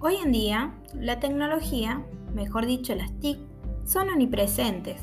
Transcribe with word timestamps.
Hoy 0.00 0.14
en 0.14 0.30
día, 0.30 0.74
la 0.94 1.18
tecnología, 1.18 2.04
mejor 2.32 2.66
dicho 2.66 2.94
las 2.94 3.10
TIC, 3.18 3.40
son 3.84 4.08
omnipresentes, 4.10 5.02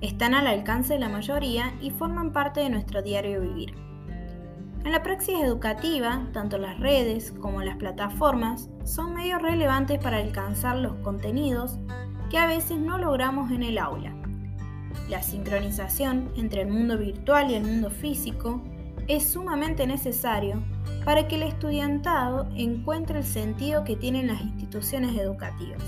están 0.00 0.34
al 0.34 0.46
alcance 0.46 0.92
de 0.92 1.00
la 1.00 1.08
mayoría 1.08 1.74
y 1.80 1.90
forman 1.90 2.32
parte 2.32 2.60
de 2.60 2.70
nuestro 2.70 3.02
diario 3.02 3.40
vivir. 3.40 3.74
En 4.84 4.92
la 4.92 5.02
praxis 5.02 5.34
educativa, 5.42 6.28
tanto 6.32 6.58
las 6.58 6.78
redes 6.78 7.32
como 7.40 7.62
las 7.62 7.76
plataformas 7.76 8.70
son 8.84 9.14
medios 9.14 9.42
relevantes 9.42 9.98
para 9.98 10.18
alcanzar 10.18 10.78
los 10.78 10.94
contenidos 10.98 11.80
que 12.30 12.38
a 12.38 12.46
veces 12.46 12.78
no 12.78 12.98
logramos 12.98 13.50
en 13.50 13.64
el 13.64 13.78
aula. 13.78 14.14
La 15.08 15.24
sincronización 15.24 16.30
entre 16.36 16.62
el 16.62 16.68
mundo 16.68 16.96
virtual 16.96 17.50
y 17.50 17.54
el 17.54 17.64
mundo 17.64 17.90
físico 17.90 18.62
es 19.10 19.28
sumamente 19.28 19.88
necesario 19.88 20.62
para 21.04 21.26
que 21.26 21.34
el 21.34 21.42
estudiantado 21.42 22.48
encuentre 22.54 23.18
el 23.18 23.24
sentido 23.24 23.82
que 23.82 23.96
tienen 23.96 24.28
las 24.28 24.40
instituciones 24.40 25.18
educativas. 25.18 25.82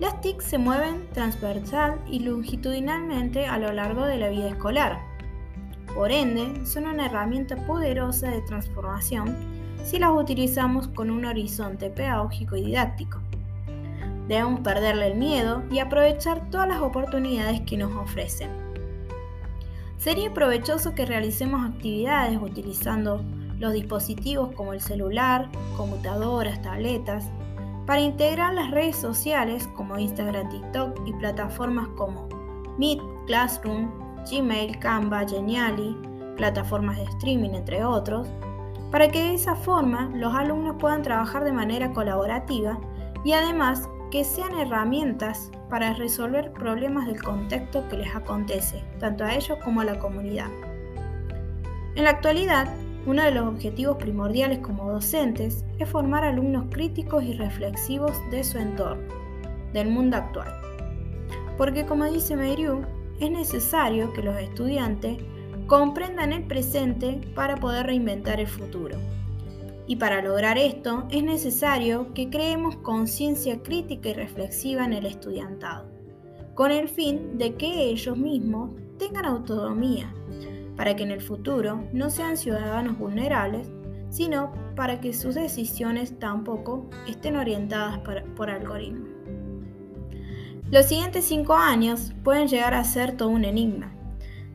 Las 0.00 0.18
TIC 0.22 0.40
se 0.40 0.56
mueven 0.56 1.06
transversal 1.12 2.00
y 2.06 2.20
longitudinalmente 2.20 3.46
a 3.46 3.58
lo 3.58 3.74
largo 3.74 4.06
de 4.06 4.16
la 4.16 4.30
vida 4.30 4.48
escolar. 4.48 4.98
Por 5.94 6.12
ende, 6.12 6.64
son 6.64 6.86
una 6.86 7.06
herramienta 7.06 7.56
poderosa 7.66 8.30
de 8.30 8.40
transformación 8.40 9.36
si 9.84 9.98
las 9.98 10.12
utilizamos 10.12 10.88
con 10.88 11.10
un 11.10 11.26
horizonte 11.26 11.90
pedagógico 11.90 12.56
y 12.56 12.64
didáctico. 12.64 13.20
Debemos 14.28 14.60
perderle 14.60 15.08
el 15.08 15.18
miedo 15.18 15.62
y 15.70 15.78
aprovechar 15.78 16.48
todas 16.48 16.68
las 16.68 16.80
oportunidades 16.80 17.60
que 17.60 17.76
nos 17.76 17.94
ofrecen. 17.94 18.65
Sería 19.98 20.32
provechoso 20.32 20.94
que 20.94 21.06
realicemos 21.06 21.64
actividades 21.64 22.40
utilizando 22.40 23.24
los 23.58 23.72
dispositivos 23.72 24.52
como 24.52 24.72
el 24.72 24.80
celular, 24.80 25.48
computadoras, 25.76 26.60
tabletas, 26.62 27.30
para 27.86 28.00
integrar 28.00 28.52
las 28.54 28.70
redes 28.70 28.96
sociales 28.96 29.68
como 29.74 29.98
Instagram, 29.98 30.48
TikTok 30.50 31.00
y 31.06 31.12
plataformas 31.14 31.88
como 31.96 32.28
Meet, 32.78 33.00
Classroom, 33.26 33.90
Gmail, 34.30 34.78
Canva, 34.80 35.26
Geniali, 35.26 35.96
plataformas 36.36 36.96
de 36.96 37.04
streaming, 37.04 37.50
entre 37.50 37.84
otros, 37.84 38.28
para 38.90 39.08
que 39.08 39.22
de 39.22 39.34
esa 39.34 39.54
forma 39.54 40.10
los 40.14 40.34
alumnos 40.34 40.76
puedan 40.78 41.02
trabajar 41.02 41.44
de 41.44 41.52
manera 41.52 41.92
colaborativa 41.92 42.78
y 43.24 43.32
además 43.32 43.88
que 44.16 44.24
sean 44.24 44.58
herramientas 44.58 45.50
para 45.68 45.92
resolver 45.92 46.50
problemas 46.50 47.06
del 47.06 47.22
contexto 47.22 47.86
que 47.90 47.98
les 47.98 48.16
acontece, 48.16 48.82
tanto 48.98 49.24
a 49.24 49.34
ellos 49.34 49.58
como 49.62 49.82
a 49.82 49.84
la 49.84 49.98
comunidad. 49.98 50.48
En 51.96 52.04
la 52.04 52.12
actualidad, 52.12 52.66
uno 53.04 53.22
de 53.22 53.32
los 53.32 53.46
objetivos 53.46 53.98
primordiales 53.98 54.60
como 54.60 54.90
docentes 54.90 55.66
es 55.78 55.86
formar 55.90 56.24
alumnos 56.24 56.64
críticos 56.70 57.24
y 57.24 57.34
reflexivos 57.34 58.18
de 58.30 58.42
su 58.42 58.56
entorno, 58.56 59.06
del 59.74 59.90
mundo 59.90 60.16
actual. 60.16 60.48
Porque 61.58 61.84
como 61.84 62.06
dice 62.06 62.36
Meriu, 62.36 62.86
es 63.20 63.30
necesario 63.30 64.14
que 64.14 64.22
los 64.22 64.38
estudiantes 64.38 65.18
comprendan 65.66 66.32
el 66.32 66.44
presente 66.44 67.20
para 67.34 67.56
poder 67.56 67.84
reinventar 67.84 68.40
el 68.40 68.48
futuro. 68.48 68.96
Y 69.86 69.96
para 69.96 70.22
lograr 70.22 70.58
esto 70.58 71.06
es 71.10 71.22
necesario 71.22 72.12
que 72.12 72.28
creemos 72.28 72.76
conciencia 72.76 73.62
crítica 73.62 74.08
y 74.08 74.14
reflexiva 74.14 74.84
en 74.84 74.92
el 74.92 75.06
estudiantado, 75.06 75.88
con 76.54 76.72
el 76.72 76.88
fin 76.88 77.38
de 77.38 77.54
que 77.54 77.84
ellos 77.84 78.16
mismos 78.16 78.70
tengan 78.98 79.26
autonomía 79.26 80.12
para 80.76 80.94
que 80.94 81.02
en 81.02 81.10
el 81.10 81.20
futuro 81.20 81.84
no 81.92 82.10
sean 82.10 82.36
ciudadanos 82.36 82.98
vulnerables, 82.98 83.70
sino 84.10 84.52
para 84.76 85.00
que 85.00 85.12
sus 85.12 85.34
decisiones 85.34 86.18
tampoco 86.18 86.88
estén 87.08 87.36
orientadas 87.36 87.98
por, 88.00 88.50
algoritmos. 88.50 89.08
Los 90.70 90.86
siguientes 90.86 91.24
cinco 91.24 91.54
años 91.54 92.12
pueden 92.24 92.48
llegar 92.48 92.74
a 92.74 92.84
ser 92.84 93.16
todo 93.16 93.28
un 93.28 93.44
enigma, 93.44 93.94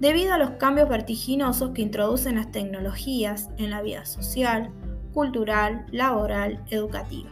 debido 0.00 0.34
a 0.34 0.38
los 0.38 0.50
cambios 0.52 0.88
vertiginosos 0.88 1.70
que 1.70 1.82
introducen 1.82 2.36
las 2.36 2.50
tecnologías 2.50 3.50
en 3.58 3.70
la 3.70 3.82
vida 3.82 4.04
social, 4.04 4.70
cultural, 5.16 5.86
laboral, 5.92 6.62
educativa. 6.68 7.30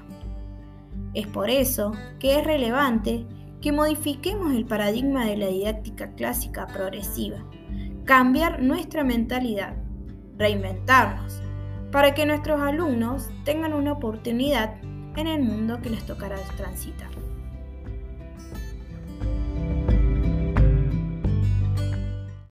Es 1.12 1.26
por 1.26 1.50
eso 1.50 1.92
que 2.18 2.38
es 2.38 2.44
relevante 2.44 3.26
que 3.60 3.72
modifiquemos 3.72 4.54
el 4.54 4.64
paradigma 4.64 5.26
de 5.26 5.36
la 5.36 5.48
didáctica 5.48 6.10
clásica 6.12 6.66
progresiva, 6.66 7.44
cambiar 8.06 8.62
nuestra 8.62 9.04
mentalidad, 9.04 9.74
reinventarnos, 10.38 11.42
para 11.92 12.14
que 12.14 12.24
nuestros 12.24 12.58
alumnos 12.62 13.28
tengan 13.44 13.74
una 13.74 13.92
oportunidad 13.92 14.76
en 15.16 15.26
el 15.26 15.42
mundo 15.42 15.82
que 15.82 15.90
les 15.90 16.06
tocará 16.06 16.36
transitar. 16.56 17.10